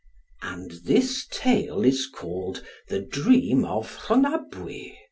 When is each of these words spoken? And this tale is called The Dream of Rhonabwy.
And 0.41 0.71
this 0.85 1.27
tale 1.29 1.85
is 1.85 2.07
called 2.07 2.65
The 2.87 3.01
Dream 3.01 3.63
of 3.63 3.97
Rhonabwy. 4.05 4.97